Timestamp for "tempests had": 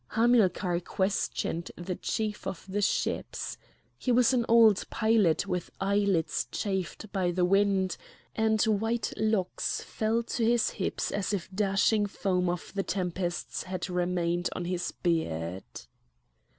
12.81-13.91